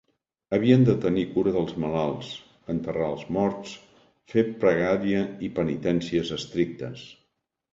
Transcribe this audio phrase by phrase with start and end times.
[0.57, 2.31] Havien de tenir cura dels malalts,
[2.75, 3.75] enterrar els morts,
[4.33, 7.07] fer pregària i penitències estrictes.